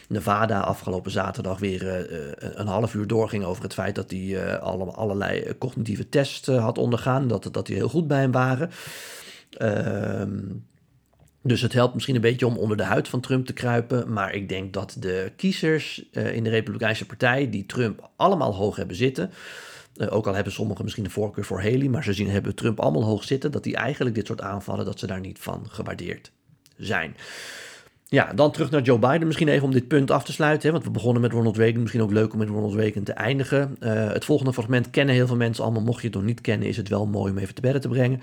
Nevada 0.08 0.60
afgelopen 0.60 1.12
zaterdag 1.12 1.60
weer 1.60 2.08
een 2.40 2.68
half 2.68 2.94
uur 2.94 3.08
doorging 3.08 3.44
over 3.44 3.64
het 3.64 3.74
feit 3.74 3.96
dat 3.96 4.12
hij 4.12 4.60
alle, 4.60 4.84
allerlei 4.84 5.58
cognitieve 5.58 6.10
tests 6.10 6.48
had 6.48 6.78
ondergaan. 6.78 7.28
Dat, 7.28 7.50
dat 7.52 7.66
die 7.66 7.76
heel 7.76 7.90
goed 7.90 8.08
bij 8.08 8.20
hem 8.20 8.32
waren. 8.32 8.70
Ehm 9.58 10.38
dus 11.44 11.62
het 11.62 11.74
helpt 11.74 11.94
misschien 11.94 12.16
een 12.16 12.22
beetje 12.22 12.46
om 12.46 12.58
onder 12.58 12.78
de 12.78 12.84
huid 12.84 13.08
van 13.08 13.20
Trump 13.20 13.46
te 13.46 13.54
kruipen. 13.54 14.14
Maar 14.14 14.34
ik 14.34 14.50
denk 14.50 14.74
dat 14.74 14.96
de 15.00 15.32
kiezers 15.36 16.04
uh, 16.12 16.36
in 16.36 16.44
de 16.44 16.50
Republikeinse 16.50 17.06
Partij, 17.06 17.50
die 17.50 17.66
Trump 17.66 18.10
allemaal 18.16 18.56
hoog 18.56 18.76
hebben 18.76 18.96
zitten. 18.96 19.32
Uh, 19.96 20.14
ook 20.16 20.28
al 20.28 20.34
hebben 20.34 20.54
sommigen 20.54 20.84
misschien 20.84 21.06
een 21.06 21.12
voorkeur 21.12 21.46
voor 21.46 21.62
Haley, 21.62 21.88
maar 21.88 22.04
ze 22.04 22.14
zien 22.14 22.30
hebben 22.30 22.56
Trump 22.56 22.80
allemaal 22.80 23.04
hoog 23.04 23.24
zitten. 23.24 23.52
Dat 23.52 23.64
die 23.64 23.76
eigenlijk 23.76 24.16
dit 24.16 24.28
soort 24.28 24.42
aanvallen, 24.42 24.86
dat 24.86 25.00
ze 25.00 25.08
daar 25.08 25.20
niet 25.20 25.40
van 25.40 25.66
gewaardeerd 25.70 26.32
zijn. 26.78 27.16
Ja, 28.08 28.34
dan 28.34 28.52
terug 28.52 28.72
naar 28.72 28.82
Joe 28.82 29.00
Biden 29.00 29.28
misschien 29.28 29.48
even 29.48 29.64
om 29.64 29.72
dit 29.72 29.88
punt 29.88 30.12
af 30.12 30.24
te 30.24 30.32
sluiten. 30.32 30.68
Hè, 30.68 30.72
want 30.72 30.84
we 30.84 30.92
begonnen 30.92 31.22
met 31.22 31.32
Ronald 31.32 31.58
Reagan. 31.58 31.82
Misschien 31.82 32.02
ook 32.02 32.12
leuk 32.12 32.34
om 32.34 32.40
met 32.40 32.50
Ronald 32.50 32.74
Reagan 32.74 33.04
te 33.04 33.14
eindigen. 33.14 33.76
Uh, 33.80 34.12
het 34.12 34.26
volgende 34.26 34.54
fragment 34.54 34.90
kennen 34.90 35.16
heel 35.16 35.28
veel 35.28 35.36
mensen 35.36 35.64
allemaal. 35.64 35.82
Mocht 35.82 36.02
je 36.02 36.08
het 36.08 36.16
nog 36.16 36.26
niet 36.26 36.42
kennen, 36.42 36.68
is 36.68 36.78
het 36.78 36.90
wel 36.90 37.06
mooi 37.06 37.32
om 37.32 37.38
even 37.38 37.56
te 37.56 37.62
bedden 37.62 37.82
te 37.82 37.88
brengen. 37.88 38.22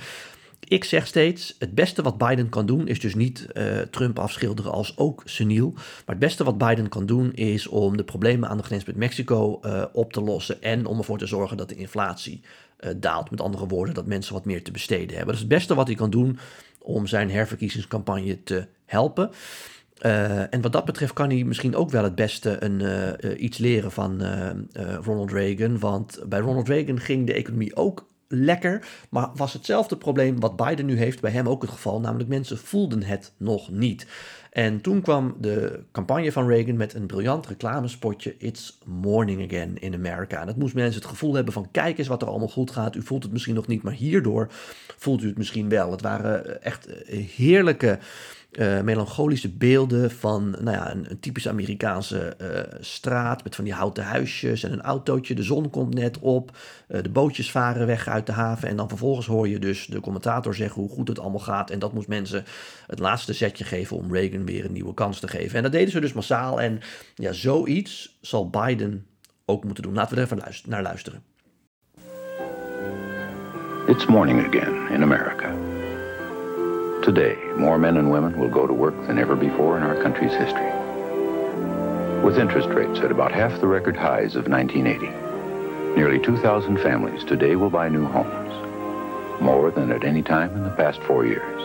Ik 0.61 0.85
zeg 0.85 1.07
steeds, 1.07 1.55
het 1.59 1.75
beste 1.75 2.03
wat 2.03 2.19
Biden 2.19 2.49
kan 2.49 2.67
doen 2.67 2.89
is 2.89 3.01
dus 3.01 3.15
niet 3.15 3.47
uh, 3.53 3.79
Trump 3.79 4.19
afschilderen 4.19 4.73
als 4.73 4.97
ook 4.97 5.23
seniel. 5.25 5.71
Maar 5.75 5.83
het 6.07 6.19
beste 6.19 6.45
wat 6.45 6.59
Biden 6.59 6.89
kan 6.89 7.07
doen 7.07 7.33
is 7.33 7.67
om 7.67 7.97
de 7.97 8.05
problemen 8.05 8.49
aan 8.49 8.57
de 8.57 8.63
grens 8.63 8.85
met 8.85 8.97
Mexico 8.97 9.61
uh, 9.63 9.85
op 9.93 10.13
te 10.13 10.21
lossen. 10.21 10.63
En 10.63 10.87
om 10.87 10.99
ervoor 10.99 11.19
te 11.19 11.27
zorgen 11.27 11.57
dat 11.57 11.69
de 11.69 11.75
inflatie 11.75 12.41
uh, 12.81 12.91
daalt. 12.97 13.31
Met 13.31 13.41
andere 13.41 13.67
woorden, 13.67 13.95
dat 13.95 14.07
mensen 14.07 14.35
wat 14.35 14.45
meer 14.45 14.63
te 14.63 14.71
besteden 14.71 15.09
hebben. 15.09 15.27
Dat 15.27 15.35
is 15.35 15.41
het 15.41 15.49
beste 15.49 15.75
wat 15.75 15.87
hij 15.87 15.97
kan 15.97 16.11
doen 16.11 16.39
om 16.79 17.07
zijn 17.07 17.31
herverkiezingscampagne 17.31 18.43
te 18.43 18.67
helpen. 18.85 19.31
En 20.51 20.61
wat 20.61 20.73
dat 20.73 20.85
betreft 20.85 21.13
kan 21.13 21.31
hij 21.31 21.45
misschien 21.45 21.77
ook 21.77 21.91
wel 21.91 22.05
het 22.05 22.15
beste 22.15 22.65
een, 22.65 23.45
iets 23.45 23.59
leren 23.59 23.93
van 23.93 24.23
Ronald 25.03 25.33
Reagan. 25.33 25.79
Want 25.79 26.21
bij 26.29 26.39
Ronald 26.39 26.69
Reagan 26.69 27.01
ging 27.01 27.27
de 27.27 27.33
economie 27.33 27.77
ook 27.77 28.09
lekker. 28.29 28.87
Maar 29.11 29.31
was 29.35 29.53
hetzelfde 29.53 29.97
probleem 29.97 30.41
wat 30.41 30.57
Biden 30.57 30.87
nu 30.87 30.99
heeft 30.99 31.21
bij 31.21 31.31
hem 31.31 31.49
ook 31.49 31.63
het 31.63 31.71
geval. 31.71 32.01
Namelijk 32.01 32.29
mensen 32.29 32.59
voelden 32.59 33.03
het 33.03 33.33
nog 33.37 33.71
niet. 33.71 34.07
En 34.51 34.81
toen 34.81 35.03
kwam 35.03 35.37
de 35.41 35.81
campagne 35.93 36.33
van 36.33 36.49
Reagan 36.49 36.77
met 36.77 36.95
een 36.95 37.07
briljant 37.07 37.47
reclamespotje. 37.47 38.35
It's 38.39 38.79
morning 38.85 39.45
again 39.45 39.79
in 39.81 39.95
America. 39.95 40.41
En 40.41 40.47
dat 40.47 40.57
moest 40.57 40.75
mensen 40.75 41.01
het 41.01 41.11
gevoel 41.11 41.35
hebben 41.35 41.53
van 41.53 41.71
kijk 41.71 41.99
eens 41.99 42.09
wat 42.09 42.23
er 42.23 42.29
allemaal 42.29 42.49
goed 42.49 42.71
gaat. 42.71 42.97
U 42.97 43.03
voelt 43.03 43.23
het 43.23 43.33
misschien 43.33 43.55
nog 43.55 43.67
niet, 43.67 43.83
maar 43.83 43.93
hierdoor 43.93 44.49
voelt 44.97 45.23
u 45.23 45.27
het 45.27 45.39
misschien 45.39 45.69
wel. 45.69 45.91
Het 45.91 46.03
waren 46.03 46.63
echt 46.63 46.89
heerlijke 47.37 47.99
uh, 48.53 48.81
melancholische 48.81 49.49
beelden 49.49 50.11
van 50.11 50.51
nou 50.51 50.77
ja, 50.77 50.91
een, 50.91 51.21
typisch 51.21 51.49
Amerikaanse 51.49 52.37
uh, 52.43 52.79
straat 52.81 53.45
met 53.45 53.55
van 53.55 53.65
die 53.65 53.73
houten 53.73 54.05
huisjes 54.05 54.63
en 54.63 54.73
een 54.73 54.83
autootje. 54.83 55.35
De 55.35 55.43
zon 55.43 55.71
komt 55.71 55.95
net 55.95 56.19
op, 56.19 56.57
uh, 56.89 57.03
de 57.03 57.09
bootjes 57.09 57.51
varen 57.51 57.87
weg 57.87 58.09
uit 58.09 58.27
de 58.27 58.33
haven 58.33 58.69
en 58.69 58.77
dan 58.77 58.89
vervolgens 58.89 59.27
hoor 59.27 59.49
je 59.49 59.59
dus 59.59 59.87
de 59.87 60.01
commentator 60.01 60.55
zeggen 60.55 60.83
hoe 60.83 60.91
goed 60.91 61.09
het 61.09 61.19
allemaal 61.19 61.41
gaat. 61.41 61.71
En 61.71 61.79
dat 61.79 61.93
moest 61.93 62.09
mensen 62.09 62.45
het 62.87 62.99
laatste 62.99 63.35
setje 63.35 63.65
geven 63.65 63.97
om 63.97 64.15
Reagan 64.15 64.45
weer 64.45 64.65
een 64.65 64.73
nieuwe 64.73 64.95
kans 64.95 65.21
te 65.21 65.29
geven. 65.29 65.57
En 65.57 65.63
dat 65.63 65.73
deden 65.73 65.91
ze 65.91 66.01
dus 66.01 66.13
massaal 66.13 66.61
en 66.61 66.81
ja, 67.15 67.33
zoiets 67.33 68.19
zal 68.21 68.51
Biden 68.51 69.07
ook 69.45 69.65
moeten 69.65 69.83
doen. 69.83 69.95
Laten 69.95 70.15
we 70.15 70.21
er 70.21 70.27
even 70.27 70.53
naar 70.67 70.83
luisteren. 70.83 71.23
It's 73.87 74.07
morning 74.07 74.47
again 74.47 74.91
in 74.91 75.03
America. 75.03 75.68
Today, 77.09 77.39
more 77.57 77.79
men 77.79 77.97
and 77.97 78.11
women 78.11 78.39
will 78.39 78.51
go 78.51 78.67
to 78.67 78.73
work 78.75 78.95
than 79.07 79.19
ever 79.19 79.35
before 79.35 79.79
in 79.79 79.83
our 79.83 79.97
country's 80.03 80.35
history. 80.35 80.71
With 82.23 82.37
interest 82.37 82.69
rates 82.69 82.99
at 82.99 83.11
about 83.11 83.33
half 83.33 83.59
the 83.63 83.67
record 83.67 83.97
highs 83.97 84.37
of 84.37 84.47
1980, 84.47 85.97
nearly 85.97 86.19
2,000 86.19 86.77
families 86.77 87.25
today 87.25 87.57
will 87.57 87.71
buy 87.71 87.89
new 87.89 88.05
homes, 88.05 89.41
more 89.41 89.71
than 89.71 89.91
at 89.91 90.05
any 90.05 90.21
time 90.21 90.55
in 90.55 90.65
the 90.65 90.71
past 90.73 91.01
four 91.01 91.25
years. 91.25 91.63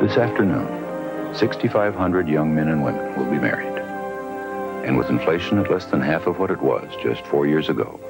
This 0.00 0.16
afternoon, 0.16 1.34
6,500 1.34 2.28
young 2.28 2.54
men 2.54 2.68
and 2.68 2.82
women 2.82 3.14
will 3.18 3.30
be 3.30 3.38
married. 3.38 3.78
And 4.86 4.96
with 4.96 5.10
inflation 5.10 5.58
at 5.58 5.70
less 5.70 5.84
than 5.84 6.00
half 6.00 6.26
of 6.26 6.38
what 6.38 6.50
it 6.50 6.62
was 6.62 6.90
just 7.02 7.26
four 7.26 7.46
years 7.46 7.68
ago, 7.68 8.00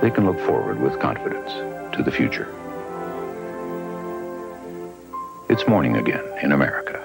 they 0.00 0.10
can 0.12 0.24
look 0.24 0.38
forward 0.46 0.80
with 0.80 1.00
confidence 1.00 1.50
to 1.96 2.04
the 2.04 2.12
future. 2.12 2.48
It's 5.58 5.66
morning 5.66 5.96
again 5.96 6.22
in 6.42 6.52
America. 6.52 7.02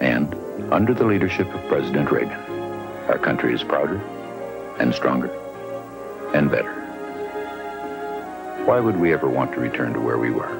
And 0.00 0.32
Under 0.72 0.94
the 0.94 1.04
leadership 1.04 1.52
of 1.52 1.66
President 1.66 2.08
Reagan, 2.08 2.38
our 3.08 3.18
country 3.18 3.52
is 3.52 3.64
prouder 3.64 4.00
and 4.78 4.94
stronger 4.94 5.28
and 6.34 6.48
better. 6.48 6.72
Why 8.64 8.78
would 8.78 8.96
we 9.00 9.12
ever 9.12 9.28
want 9.28 9.54
to 9.54 9.58
return 9.58 9.92
to 9.94 10.00
where 10.00 10.18
we 10.18 10.30
were 10.30 10.54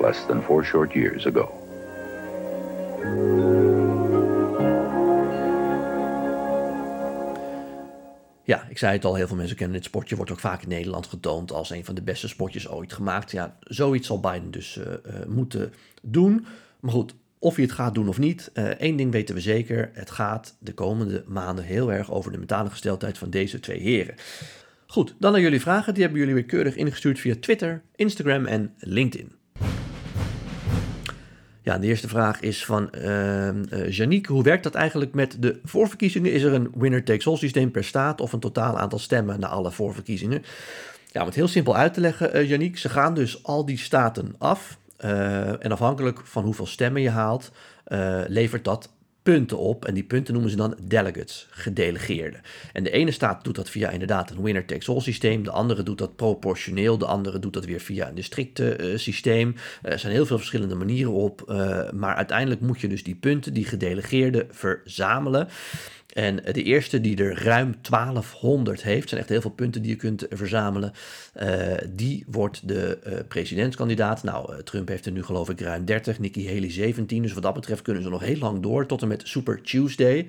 less 0.00 0.24
than 0.24 0.40
four 0.40 0.64
short 0.64 0.96
years 0.96 1.26
ago? 1.26 1.52
Ja, 8.44 8.66
ik 8.68 8.78
zei 8.78 8.92
het 8.92 9.04
al, 9.04 9.14
heel 9.14 9.26
veel 9.26 9.36
mensen 9.36 9.56
kennen 9.56 9.76
dit 9.76 9.86
spotje. 9.86 10.16
Wordt 10.16 10.30
ook 10.30 10.40
vaak 10.40 10.62
in 10.62 10.68
Nederland 10.68 11.06
getoond 11.06 11.52
als 11.52 11.70
een 11.70 11.84
van 11.84 11.94
de 11.94 12.02
beste 12.02 12.28
spotjes 12.28 12.68
ooit 12.68 12.92
gemaakt. 12.92 13.30
Ja, 13.30 13.56
zoiets 13.60 14.06
zal 14.06 14.20
Biden 14.20 14.50
dus 14.50 14.76
uh, 14.76 14.84
uh, 14.86 15.26
moeten 15.26 15.72
doen. 16.02 16.46
Maar 16.80 16.92
goed, 16.92 17.14
of 17.38 17.54
hij 17.54 17.64
het 17.64 17.72
gaat 17.72 17.94
doen 17.94 18.08
of 18.08 18.18
niet, 18.18 18.50
uh, 18.54 18.64
één 18.64 18.96
ding 18.96 19.12
weten 19.12 19.34
we 19.34 19.40
zeker. 19.40 19.90
Het 19.92 20.10
gaat 20.10 20.56
de 20.58 20.74
komende 20.74 21.24
maanden 21.26 21.64
heel 21.64 21.92
erg 21.92 22.12
over 22.12 22.32
de 22.32 22.38
mentale 22.38 22.70
gesteldheid 22.70 23.18
van 23.18 23.30
deze 23.30 23.60
twee 23.60 23.80
heren. 23.80 24.14
Goed, 24.86 25.14
dan 25.18 25.32
naar 25.32 25.40
jullie 25.40 25.60
vragen. 25.60 25.94
Die 25.94 26.02
hebben 26.02 26.20
jullie 26.20 26.34
weer 26.34 26.44
keurig 26.44 26.76
ingestuurd 26.76 27.20
via 27.20 27.34
Twitter, 27.40 27.82
Instagram 27.94 28.46
en 28.46 28.74
LinkedIn. 28.78 29.32
Ja, 31.64 31.78
de 31.78 31.86
eerste 31.86 32.08
vraag 32.08 32.40
is 32.40 32.64
van 32.64 32.90
uh, 32.94 33.46
uh, 33.46 33.90
Janique. 33.90 34.32
Hoe 34.32 34.42
werkt 34.42 34.62
dat 34.62 34.74
eigenlijk 34.74 35.14
met 35.14 35.36
de 35.40 35.60
voorverkiezingen? 35.64 36.32
Is 36.32 36.42
er 36.42 36.52
een 36.52 36.72
winner-takes-all 36.74 37.36
systeem 37.36 37.70
per 37.70 37.84
staat 37.84 38.20
of 38.20 38.32
een 38.32 38.40
totaal 38.40 38.78
aantal 38.78 38.98
stemmen 38.98 39.40
na 39.40 39.46
alle 39.48 39.70
voorverkiezingen? 39.70 40.44
Ja, 41.12 41.20
om 41.20 41.26
het 41.26 41.34
heel 41.34 41.48
simpel 41.48 41.76
uit 41.76 41.94
te 41.94 42.00
leggen, 42.00 42.36
uh, 42.36 42.48
Janique, 42.48 42.78
ze 42.78 42.88
gaan 42.88 43.14
dus 43.14 43.44
al 43.44 43.64
die 43.64 43.78
staten 43.78 44.34
af. 44.38 44.78
Uh, 45.04 45.64
en 45.64 45.72
afhankelijk 45.72 46.20
van 46.24 46.44
hoeveel 46.44 46.66
stemmen 46.66 47.02
je 47.02 47.10
haalt, 47.10 47.50
levert 48.26 48.64
dat 48.64 48.90
punten 49.22 49.58
op. 49.58 49.84
En 49.84 49.94
die 49.94 50.04
punten 50.04 50.32
noemen 50.32 50.50
ze 50.50 50.56
dan 50.56 50.76
delegates, 50.88 51.46
gedelegeerden. 51.50 52.40
En 52.72 52.84
de 52.84 52.90
ene 52.90 53.10
staat 53.10 53.44
doet 53.44 53.54
dat 53.54 53.70
via 53.70 53.90
inderdaad 53.90 54.30
een 54.30 54.42
winner-takes-all 54.42 55.00
systeem. 55.00 55.44
De 55.44 55.50
andere 55.50 55.82
doet 55.82 55.98
dat 55.98 56.16
proportioneel. 56.16 56.98
De 56.98 57.06
andere 57.06 57.38
doet 57.38 57.52
dat 57.52 57.64
weer 57.64 57.80
via 57.80 58.08
een 58.08 58.14
districten 58.14 59.00
systeem. 59.00 59.54
Er 59.82 59.98
zijn 59.98 60.12
heel 60.12 60.26
veel 60.26 60.38
verschillende 60.38 60.74
manieren 60.74 61.12
op. 61.12 61.44
Uh, 61.48 61.90
maar 61.90 62.14
uiteindelijk 62.14 62.60
moet 62.60 62.80
je 62.80 62.88
dus 62.88 63.04
die 63.04 63.14
punten, 63.14 63.52
die 63.52 63.64
gedelegeerden, 63.64 64.46
verzamelen. 64.50 65.48
En 66.12 66.36
de 66.36 66.62
eerste 66.62 67.00
die 67.00 67.16
er 67.16 67.44
ruim 67.44 67.74
1200 67.80 68.82
heeft, 68.82 69.08
zijn 69.08 69.20
echt 69.20 69.28
heel 69.28 69.40
veel 69.40 69.50
punten 69.50 69.82
die 69.82 69.90
je 69.90 69.96
kunt 69.96 70.26
verzamelen. 70.30 70.92
Uh, 71.42 71.74
die 71.88 72.24
wordt 72.28 72.68
de 72.68 72.98
uh, 73.06 73.12
presidentskandidaat. 73.28 74.22
Nou, 74.22 74.52
uh, 74.52 74.58
Trump 74.58 74.88
heeft 74.88 75.06
er 75.06 75.12
nu 75.12 75.22
geloof 75.22 75.50
ik 75.50 75.60
ruim 75.60 75.84
30, 75.84 76.18
Nikki 76.18 76.46
Haley 76.46 76.70
17. 76.70 77.22
Dus 77.22 77.32
wat 77.32 77.42
dat 77.42 77.54
betreft 77.54 77.82
kunnen 77.82 78.02
ze 78.02 78.08
nog 78.08 78.20
heel 78.20 78.38
lang 78.38 78.62
door, 78.62 78.86
tot 78.86 79.02
en 79.02 79.08
met 79.08 79.28
Super 79.28 79.62
Tuesday. 79.62 80.28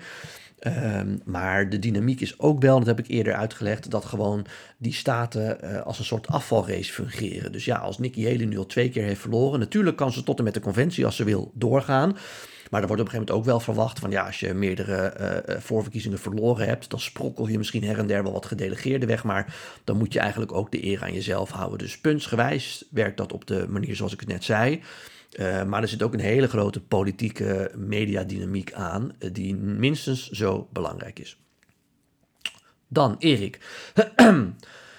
Um, 0.68 1.22
maar 1.26 1.70
de 1.70 1.80
dynamiek 1.80 2.22
is 2.22 2.40
ook 2.40 2.62
wel, 2.62 2.78
dat 2.78 2.88
heb 2.88 3.00
ik 3.00 3.08
eerder 3.08 3.34
uitgelegd, 3.34 3.92
dat 3.92 4.06
gewoon 4.06 4.46
die 4.78 4.94
staten 4.94 5.84
als 5.86 6.00
een 6.00 6.06
soort 6.06 6.28
afvalrace 6.28 6.94
fungeren. 6.94 7.52
Dus 7.52 7.66
ja, 7.66 7.78
als 7.78 7.98
Nikki 7.98 8.24
Haley 8.24 8.46
nu 8.46 8.58
al 8.58 8.66
twee 8.66 8.90
keer 8.90 9.04
heeft 9.04 9.22
verloren, 9.22 9.60
natuurlijk 9.60 9.98
kan 9.98 10.12
ze 10.12 10.24
tot 10.24 10.38
en 10.38 10.44
met 10.44 10.54
de 10.54 10.60
conventie 10.60 11.06
als 11.06 11.16
ze 11.16 11.24
wil 11.24 11.52
doorgaan. 11.54 12.18
Maar 12.70 12.82
er 12.82 12.88
wordt 12.88 13.02
op 13.02 13.08
een 13.08 13.14
gegeven 13.14 13.20
moment 13.20 13.32
ook 13.32 13.46
wel 13.46 13.60
verwacht 13.60 14.00
van 14.00 14.12
ja, 14.12 14.26
als 14.26 14.40
je 14.40 14.54
meerdere 14.54 15.14
uh, 15.48 15.56
voorverkiezingen 15.60 16.20
verloren 16.20 16.68
hebt, 16.68 16.90
dan 16.90 17.00
sprokkel 17.00 17.48
je 17.48 17.58
misschien 17.58 17.84
her 17.84 17.98
en 17.98 18.08
der 18.08 18.24
wel 18.24 18.32
wat 18.32 18.46
gedelegeerde 18.46 19.06
weg. 19.06 19.24
Maar 19.24 19.56
dan 19.84 19.98
moet 19.98 20.14
je 20.14 20.20
eigenlijk 20.20 20.52
ook 20.52 20.72
de 20.72 20.86
eer 20.86 21.04
aan 21.04 21.14
jezelf 21.14 21.50
houden. 21.50 21.78
Dus 21.78 22.00
puntsgewijs 22.00 22.86
werkt 22.92 23.18
dat 23.18 23.34
op 23.34 23.48
de 23.48 23.66
manier 23.70 23.96
zoals 23.96 24.14
ik 24.14 24.20
het 24.20 24.30
net 24.30 24.44
zei. 24.44 24.82
Uh, 25.40 25.64
maar 25.64 25.82
er 25.82 25.88
zit 25.88 26.04
ook 26.04 26.14
een 26.14 26.20
hele 26.20 26.48
grote 26.48 26.82
politieke 26.82 27.72
mediadynamiek 27.76 28.74
aan, 28.74 29.16
die 29.32 29.56
minstens 29.56 30.30
zo 30.30 30.68
belangrijk 30.72 31.20
is. 31.20 31.38
Dan 32.88 33.16
Erik. 33.20 33.60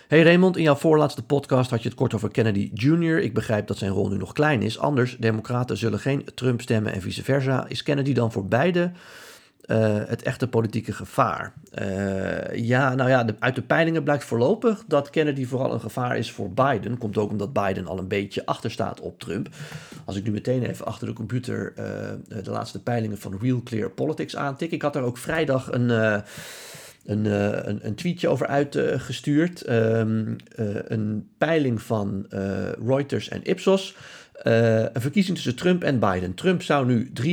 Hey 0.08 0.22
Raymond, 0.22 0.56
in 0.56 0.62
jouw 0.62 0.74
voorlaatste 0.74 1.22
podcast 1.22 1.70
had 1.70 1.82
je 1.82 1.88
het 1.88 1.98
kort 1.98 2.14
over 2.14 2.30
Kennedy 2.30 2.70
Jr. 2.74 3.18
Ik 3.18 3.34
begrijp 3.34 3.66
dat 3.66 3.78
zijn 3.78 3.90
rol 3.90 4.08
nu 4.08 4.16
nog 4.16 4.32
klein 4.32 4.62
is. 4.62 4.78
Anders, 4.78 5.16
democraten 5.18 5.76
zullen 5.76 5.98
geen 5.98 6.24
Trump 6.34 6.60
stemmen 6.60 6.92
en 6.92 7.00
vice 7.00 7.24
versa. 7.24 7.68
Is 7.68 7.82
Kennedy 7.82 8.12
dan 8.12 8.32
voor 8.32 8.46
beide 8.46 8.90
uh, 9.66 9.96
het 10.06 10.22
echte 10.22 10.48
politieke 10.48 10.92
gevaar? 10.92 11.52
Uh, 11.82 12.54
ja, 12.54 12.94
nou 12.94 13.10
ja, 13.10 13.24
de, 13.24 13.34
uit 13.38 13.54
de 13.54 13.62
peilingen 13.62 14.02
blijkt 14.02 14.24
voorlopig 14.24 14.84
dat 14.86 15.10
Kennedy 15.10 15.46
vooral 15.46 15.72
een 15.72 15.80
gevaar 15.80 16.16
is 16.18 16.30
voor 16.30 16.50
Biden. 16.50 16.98
Komt 16.98 17.18
ook 17.18 17.30
omdat 17.30 17.52
Biden 17.52 17.86
al 17.86 17.98
een 17.98 18.08
beetje 18.08 18.46
achter 18.46 18.70
staat 18.70 19.00
op 19.00 19.20
Trump. 19.20 19.48
Als 20.04 20.16
ik 20.16 20.24
nu 20.24 20.30
meteen 20.30 20.62
even 20.62 20.86
achter 20.86 21.06
de 21.06 21.12
computer 21.12 21.72
uh, 21.78 21.84
de 22.42 22.50
laatste 22.50 22.82
peilingen 22.82 23.18
van 23.18 23.38
Real 23.40 23.62
Clear 23.62 23.90
Politics 23.90 24.36
aantik. 24.36 24.70
Ik 24.70 24.82
had 24.82 24.92
daar 24.92 25.02
ook 25.02 25.18
vrijdag 25.18 25.72
een 25.72 26.22
een, 27.04 27.24
uh, 27.24 27.48
een, 27.50 27.86
een, 27.86 27.94
tweetje 27.94 28.28
over 28.28 28.46
uitgestuurd. 28.46 29.70
Um, 29.70 30.36
uh, 30.58 30.66
een 30.84 31.28
peiling 31.38 31.82
van 31.82 32.26
uh, 32.30 32.40
Reuters 32.86 33.28
en 33.28 33.42
Ipsos. 33.42 33.96
een 34.42 35.00
verkiezing 35.00 35.36
tussen 35.36 35.56
Trump 35.56 35.84
en 35.84 35.98
Biden. 35.98 36.34
Trump 36.34 36.62
zou 36.62 36.86
nu 36.86 37.10
43% 37.22 37.24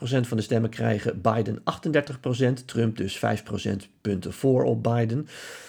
van 0.00 0.36
de 0.36 0.42
stemmen 0.42 0.70
krijgen, 0.70 1.20
Biden 1.20 1.58
38%. 1.58 2.64
Trump 2.66 2.96
dus 2.96 3.18
5 3.18 3.42
procentpunten 3.42 4.32
voor 4.32 4.64
op 4.64 4.82
Biden. 4.82 5.26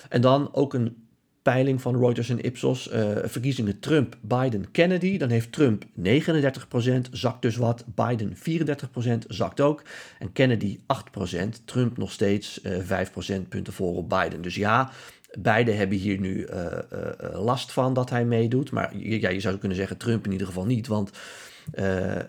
En 0.10 0.22
dan 0.22 0.50
ook 0.54 0.74
een 0.74 0.96
peiling 1.42 1.82
van 1.82 2.00
Reuters 2.00 2.30
en 2.30 2.44
Ipsos, 2.44 2.92
uh, 2.92 3.18
verkiezingen 3.24 3.80
Trump, 3.80 4.18
Biden, 4.22 4.72
Kennedy. 4.72 5.18
Dan 5.18 5.30
heeft 5.30 5.52
Trump 5.52 5.86
39%, 5.86 7.10
zakt 7.12 7.42
dus 7.42 7.56
wat. 7.56 7.84
Biden 7.96 8.36
34%, 8.36 9.26
zakt 9.28 9.62
ook. 9.62 9.84
En 10.20 10.32
Kennedy 10.32 10.80
8%. 10.80 11.64
Trump 11.66 11.98
nog 11.98 12.12
steeds 12.12 12.60
uh, 12.64 12.78
5 12.82 13.12
procentpunten 13.12 13.74
voor 13.74 13.96
op 13.96 14.10
Biden. 14.10 14.42
Dus 14.42 14.56
ja, 14.56 14.92
beide 15.40 15.72
hebben 15.72 15.98
hier 15.98 16.20
nu 16.20 16.48
uh, 16.48 16.68
last 17.34 17.72
van 17.72 17.94
dat 17.94 18.10
hij 18.10 18.26
meedoet. 18.26 18.72
Maar 18.72 18.98
ja, 18.98 19.30
je 19.30 19.40
zou 19.40 19.58
kunnen 19.58 19.78
zeggen 19.78 19.98
Trump 19.98 20.26
in 20.26 20.32
ieder 20.32 20.48
geval 20.48 20.66
niet, 20.66 20.88
want... 20.88 21.12
Uh, 21.74 22.16
uh, 22.16 22.22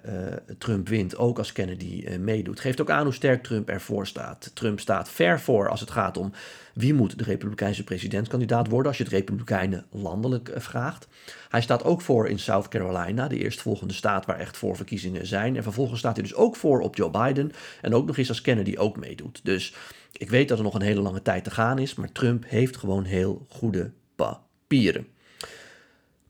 Trump 0.59 0.89
wint, 0.89 1.17
ook 1.17 1.39
als 1.39 1.53
Kennedy 1.53 2.05
uh, 2.07 2.19
meedoet. 2.19 2.61
Geeft 2.61 2.81
ook 2.81 2.91
aan 2.91 3.05
hoe 3.05 3.15
sterk 3.15 3.43
Trump 3.43 3.69
ervoor 3.69 4.07
staat. 4.07 4.51
Trump 4.55 4.81
staat 4.81 5.09
ver 5.09 5.41
voor 5.41 5.69
als 5.69 5.81
het 5.81 5.91
gaat 5.91 6.17
om 6.17 6.33
wie 6.75 6.95
moet 6.95 7.19
de 7.19 7.25
Republikeinse 7.25 7.85
presidentskandidaat 7.85 8.69
worden, 8.69 8.87
als 8.87 8.97
je 8.97 9.05
het 9.05 9.13
Republikeinen 9.13 9.87
landelijk 9.91 10.53
vraagt. 10.57 11.09
Hij 11.49 11.61
staat 11.61 11.85
ook 11.85 12.01
voor 12.01 12.29
in 12.29 12.39
South 12.39 12.69
Carolina, 12.69 13.29
de 13.29 13.39
eerstvolgende 13.39 13.95
staat 13.95 14.27
waar 14.27 14.39
echt 14.39 14.57
voorverkiezingen 14.57 15.27
zijn. 15.27 15.57
En 15.57 15.63
vervolgens 15.63 15.99
staat 15.99 16.17
hij 16.17 16.23
dus 16.23 16.35
ook 16.35 16.57
voor 16.57 16.81
op 16.81 16.97
Joe 16.97 17.11
Biden 17.11 17.53
en 17.81 17.95
ook 17.95 18.07
nog 18.07 18.17
eens 18.17 18.29
als 18.29 18.41
Kennedy 18.41 18.77
ook 18.77 18.97
meedoet. 18.97 19.41
Dus 19.43 19.75
ik 20.13 20.31
weet 20.31 20.49
dat 20.49 20.59
er 20.59 20.65
nog 20.65 20.75
een 20.75 20.83
hele 20.83 21.01
lange 21.01 21.23
tijd 21.23 21.45
te 21.45 21.51
gaan 21.51 21.79
is, 21.79 21.95
maar 21.95 22.13
Trump 22.13 22.45
heeft 22.47 22.77
gewoon 22.77 23.05
heel 23.05 23.47
goede 23.49 23.91
papieren. 24.17 25.07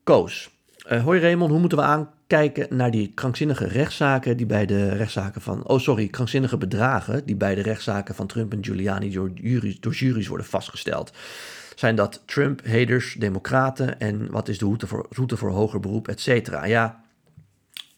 Koos. 0.03 0.51
Uh, 0.93 1.05
hoi 1.05 1.21
Raymond, 1.21 1.51
hoe 1.51 1.61
moeten 1.61 1.79
we 1.79 1.85
aankijken 2.33 2.77
naar 2.77 2.91
die 2.91 3.13
krankzinnige 3.15 3.67
rechtszaken 3.67 4.37
die 4.37 4.47
bij 4.47 4.67
de 4.67 4.89
rechtszaken 4.89 5.41
van, 5.41 5.67
oh 5.67 5.79
sorry, 5.79 6.09
krankzinnige 6.09 6.57
bedragen 6.57 7.27
die 7.27 7.37
bij 7.37 7.55
de 7.55 7.63
rechtszaken 7.63 8.15
van 8.15 8.27
Trump 8.27 8.53
en 8.53 8.65
Giuliani 8.65 9.11
door, 9.11 9.31
juries, 9.35 9.81
door 9.81 10.29
worden 10.29 10.47
vastgesteld? 10.47 11.13
Zijn 11.75 11.95
dat 11.95 12.23
Trump-haters, 12.25 13.17
democraten 13.19 14.01
en 14.01 14.31
wat 14.31 14.49
is 14.49 14.59
de 14.59 14.65
route 14.65 14.87
voor, 14.87 15.07
route 15.11 15.37
voor 15.37 15.51
hoger 15.51 15.81
beroep, 15.81 16.09
et 16.09 16.21
cetera? 16.21 16.65
Ja, 16.65 17.05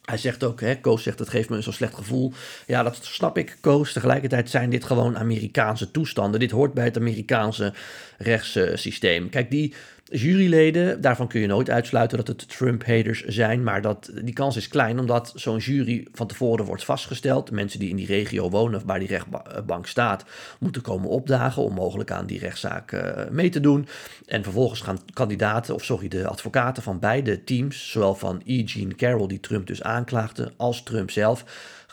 hij 0.04 0.18
zegt 0.18 0.44
ook, 0.44 0.60
hè, 0.60 0.80
Koos 0.80 1.02
zegt, 1.02 1.18
het 1.18 1.28
geeft 1.28 1.48
me 1.48 1.60
zo'n 1.60 1.72
slecht 1.72 1.94
gevoel. 1.94 2.32
Ja, 2.66 2.82
dat 2.82 2.98
snap 3.02 3.38
ik, 3.38 3.56
Koos. 3.60 3.92
Tegelijkertijd 3.92 4.50
zijn 4.50 4.70
dit 4.70 4.84
gewoon 4.84 5.18
Amerikaanse 5.18 5.90
toestanden. 5.90 6.40
Dit 6.40 6.50
hoort 6.50 6.74
bij 6.74 6.84
het 6.84 6.96
Amerikaanse 6.96 7.72
rechtssysteem. 8.18 9.28
Kijk, 9.28 9.50
die 9.50 9.74
juryleden, 10.10 11.00
daarvan 11.00 11.28
kun 11.28 11.40
je 11.40 11.46
nooit 11.46 11.70
uitsluiten 11.70 12.16
dat 12.18 12.26
het 12.26 12.48
Trump-haters 12.48 13.24
zijn, 13.24 13.62
maar 13.62 13.82
dat, 13.82 14.10
die 14.22 14.34
kans 14.34 14.56
is 14.56 14.68
klein 14.68 14.98
omdat 14.98 15.32
zo'n 15.34 15.58
jury 15.58 16.06
van 16.12 16.26
tevoren 16.26 16.64
wordt 16.64 16.84
vastgesteld. 16.84 17.50
Mensen 17.50 17.78
die 17.78 17.88
in 17.88 17.96
die 17.96 18.06
regio 18.06 18.50
wonen 18.50 18.76
of 18.76 18.84
waar 18.86 18.98
die 18.98 19.08
rechtbank 19.08 19.86
staat, 19.86 20.24
moeten 20.58 20.82
komen 20.82 21.08
opdagen 21.08 21.62
om 21.62 21.74
mogelijk 21.74 22.10
aan 22.10 22.26
die 22.26 22.38
rechtszaak 22.38 22.92
uh, 22.92 23.00
mee 23.30 23.48
te 23.48 23.60
doen. 23.60 23.86
En 24.26 24.42
vervolgens 24.42 24.80
gaan 24.80 24.98
kandidaten, 25.12 25.74
of 25.74 25.84
sorry, 25.84 26.08
de 26.08 26.26
advocaten 26.26 26.82
van 26.82 26.98
beide 26.98 27.44
teams, 27.44 27.90
zowel 27.90 28.14
van 28.14 28.42
E. 28.44 28.62
Jean 28.62 28.96
Carroll, 28.96 29.26
die 29.26 29.40
Trump 29.40 29.66
dus 29.66 29.82
aanklaagde, 29.82 30.52
als 30.56 30.82
Trump 30.82 31.10
zelf, 31.10 31.44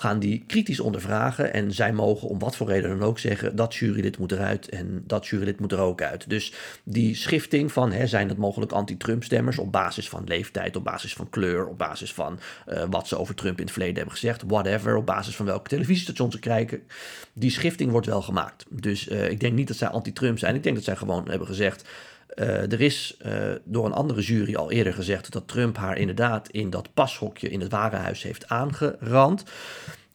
gaan 0.01 0.20
die 0.20 0.43
kritisch 0.48 0.79
ondervragen. 0.79 1.53
En 1.53 1.72
zij 1.72 1.93
mogen 1.93 2.27
om 2.27 2.39
wat 2.39 2.55
voor 2.55 2.67
reden 2.67 2.89
dan 2.89 3.08
ook 3.08 3.20
zeggen 3.20 3.55
dat 3.55 3.75
jurylid 3.75 4.17
moet 4.17 4.31
eruit 4.31 4.70
en 4.70 5.03
dat 5.08 5.27
jurylid 5.27 5.60
moet 5.60 5.72
er 5.72 5.79
ook 5.79 6.01
uit. 6.01 6.29
Dus 6.29 6.53
die 6.84 7.15
schifting 7.15 7.72
van 7.72 7.91
hè, 7.91 8.08
zijn 8.08 8.29
het 8.29 8.38
mogelijk 8.38 8.72
anti-Trump 8.72 9.24
stemmers 9.24 9.58
op 9.58 9.72
basis 9.72 10.10
van 10.10 10.24
leeftijd, 10.25 10.75
op 10.75 10.84
basis 10.84 11.13
van 11.13 11.29
kleur, 11.29 11.67
op 11.67 11.77
basis 11.77 12.13
van 12.13 12.39
uh, 12.70 12.84
wat 12.89 13.08
ze 13.08 13.17
over 13.17 13.36
Trump 13.36 13.58
in 13.58 13.63
het 13.63 13.72
verleden 13.72 13.96
hebben 13.96 14.13
gezegd, 14.13 14.43
whatever, 14.48 14.96
op 14.96 15.05
basis 15.05 15.36
van 15.36 15.46
welke 15.46 15.70
televisiestation 15.70 16.31
ze 16.31 16.39
krijgen. 16.39 16.81
Die 17.34 17.51
schifting 17.51 17.91
wordt 17.91 18.08
wel 18.08 18.22
gemaakt. 18.22 18.65
Dus 18.70 19.08
uh, 19.08 19.29
ik 19.29 19.39
denk 19.39 19.53
niet 19.53 19.67
dat 19.67 19.77
zij 19.77 19.88
anti-Trump 19.88 20.39
zijn. 20.39 20.55
Ik 20.55 20.63
denk 20.63 20.75
dat 20.75 20.86
zij 20.86 20.96
gewoon 20.96 21.29
hebben 21.29 21.48
gezegd. 21.48 21.89
Uh, 22.35 22.71
er 22.71 22.81
is 22.81 23.17
uh, 23.25 23.31
door 23.63 23.85
een 23.85 23.93
andere 23.93 24.21
jury 24.21 24.55
al 24.55 24.71
eerder 24.71 24.93
gezegd 24.93 25.31
dat 25.31 25.47
Trump 25.47 25.77
haar 25.77 25.97
inderdaad 25.97 26.50
in 26.50 26.69
dat 26.69 26.93
pashokje 26.93 27.50
in 27.50 27.61
het 27.61 27.71
warenhuis 27.71 28.23
heeft 28.23 28.47
aangerand. 28.47 29.43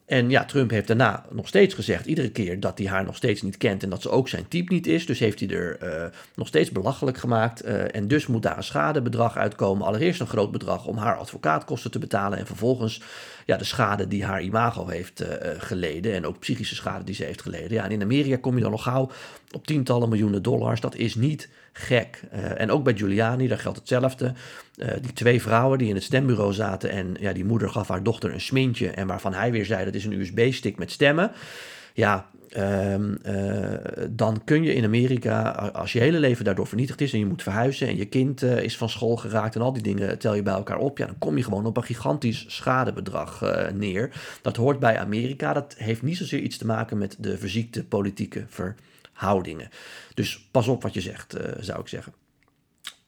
En 0.07 0.31
ja, 0.31 0.45
Trump 0.45 0.71
heeft 0.71 0.87
daarna 0.87 1.25
nog 1.31 1.49
steeds 1.49 1.75
gezegd, 1.75 2.07
iedere 2.07 2.31
keer, 2.31 2.61
dat 2.61 2.79
hij 2.79 2.87
haar 2.87 3.05
nog 3.05 3.17
steeds 3.17 3.43
niet 3.43 3.57
kent 3.57 3.83
en 3.83 3.91
dat 3.91 4.03
ze 4.03 4.11
ook 4.11 4.29
zijn 4.29 4.49
type 4.49 4.73
niet 4.73 4.87
is. 4.87 5.07
Dus 5.07 5.19
heeft 5.19 5.41
hij 5.41 5.49
er 5.49 5.79
uh, 5.83 6.05
nog 6.35 6.47
steeds 6.47 6.71
belachelijk 6.71 7.19
gemaakt. 7.19 7.61
En 7.61 8.09
dus 8.09 8.27
moet 8.27 8.43
daar 8.43 8.57
een 8.57 8.63
schadebedrag 8.63 9.37
uitkomen. 9.37 9.87
Allereerst 9.87 10.21
een 10.21 10.27
groot 10.27 10.53
bedrag 10.53 10.87
om 10.87 10.97
haar 10.97 11.17
advocaatkosten 11.17 11.91
te 11.91 11.99
betalen. 11.99 12.39
En 12.39 12.47
vervolgens 12.47 13.01
ja, 13.47 13.57
de 13.57 13.65
schade 13.65 14.09
die 14.09 14.25
haar 14.25 14.43
imago 14.43 14.89
heeft 14.89 15.25
geleden. 15.59 16.15
En 16.15 16.27
ook 16.27 16.39
psychische 16.39 16.75
schade 16.75 17.05
die 17.05 17.15
ze 17.15 17.25
heeft 17.25 17.43
geleden. 17.43 17.73
Ja, 17.73 17.85
en 17.85 17.91
in 17.91 18.03
Amerika 18.03 18.37
kom 18.37 18.57
je 18.57 18.63
dan 18.63 18.71
nog 18.71 18.83
gauw 18.83 19.11
op 19.51 19.67
tientallen 19.67 20.09
miljoenen 20.09 20.43
dollars. 20.43 20.81
Dat 20.81 20.95
is 20.95 21.15
niet 21.15 21.49
gek. 21.77 22.21
Uh, 22.35 22.61
en 22.61 22.71
ook 22.71 22.85
bij 22.85 22.97
Giuliani, 22.97 23.49
daar 23.49 23.59
geldt 23.59 23.79
hetzelfde. 23.79 24.33
Uh, 24.77 24.89
die 25.01 25.13
twee 25.13 25.43
vrouwen 25.43 25.79
die 25.79 25.89
in 25.89 25.95
het 25.95 26.05
stembureau 26.05 26.53
zaten 26.53 26.91
en 26.91 27.17
ja, 27.21 27.33
die 27.33 27.45
moeder 27.45 27.71
gaf 27.71 27.89
haar 27.89 28.03
dochter 28.03 28.33
een 28.33 28.41
smintje 28.41 28.91
en 28.91 29.07
waarvan 29.07 29.35
hij 29.35 29.53
weer 29.53 29.65
zei 29.65 29.85
dat 29.85 29.95
is 29.95 30.05
een 30.05 30.21
USB-stick 30.21 30.79
met 30.79 30.91
stemmen. 30.91 31.31
Ja, 31.95 32.29
uh, 32.57 32.95
dan 34.11 34.45
kun 34.45 34.63
je 34.63 34.75
in 34.75 34.85
Amerika, 34.85 35.51
als 35.73 35.93
je 35.93 35.99
hele 35.99 36.19
leven 36.19 36.45
daardoor 36.45 36.67
vernietigd 36.67 37.01
is 37.01 37.13
en 37.13 37.19
je 37.19 37.27
moet 37.27 37.43
verhuizen 37.43 37.89
en 37.89 37.97
je 37.97 38.05
kind 38.05 38.43
is 38.43 38.77
van 38.77 38.89
school 38.89 39.17
geraakt 39.17 39.55
en 39.55 39.61
al 39.61 39.73
die 39.73 39.83
dingen 39.83 40.19
tel 40.19 40.35
je 40.35 40.43
bij 40.43 40.55
elkaar 40.55 40.79
op, 40.79 40.99
ja, 40.99 41.07
dan 41.07 41.19
kom 41.19 41.37
je 41.37 41.43
gewoon 41.43 41.67
op 41.67 41.77
een 41.77 41.83
gigantisch 41.83 42.45
schadebedrag 42.49 43.43
neer. 43.75 44.11
Dat 44.43 44.57
hoort 44.57 44.79
bij 44.79 44.99
Amerika, 44.99 45.53
dat 45.53 45.75
heeft 45.79 46.03
niet 46.03 46.17
zozeer 46.17 46.41
iets 46.41 46.57
te 46.57 46.67
maken 46.67 46.99
met 46.99 47.17
de 47.19 47.39
verziekte 47.39 47.85
politieke 47.85 48.45
ver 48.49 48.75
houdingen. 49.17 49.69
Dus 50.15 50.49
pas 50.51 50.69
op 50.69 50.83
wat 50.83 50.95
je 50.95 51.01
zegt, 51.01 51.37
uh, 51.37 51.43
zou 51.61 51.81
ik 51.81 51.89
zeggen. 51.89 52.13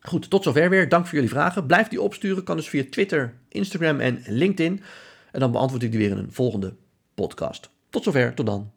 Goed, 0.01 0.31
tot 0.31 0.43
zover 0.43 0.71
weer. 0.71 0.89
Dank 0.89 1.05
voor 1.05 1.15
jullie 1.15 1.31
vragen. 1.31 1.67
Blijf 1.67 1.89
die 1.89 2.03
opsturen. 2.03 2.45
Kan 2.45 2.57
dus 2.57 2.69
via 2.69 2.85
Twitter, 2.91 3.35
Instagram 3.49 4.01
en 4.01 4.23
LinkedIn. 4.27 4.83
En 5.33 5.41
dan 5.41 5.53
beantwoord 5.53 5.83
ik 5.83 5.91
die 5.91 6.01
weer 6.01 6.11
in 6.11 6.17
een 6.17 6.33
volgende 6.33 6.75
podcast. 7.15 7.71
Tot 7.91 8.05
zover, 8.05 8.35
tot 8.35 8.47
dan. 8.47 8.73